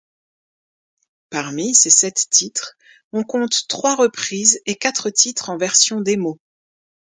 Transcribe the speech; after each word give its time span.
Parmi 1.29 1.75
ces 1.75 1.91
sept 1.91 2.25
titres, 2.31 2.73
on 3.13 3.21
compte 3.23 3.67
trois 3.67 3.95
reprises 3.95 4.59
et 4.65 4.73
quatre 4.75 5.11
titres 5.11 5.51
en 5.51 5.57
version 5.57 6.01
démo. 6.01 6.39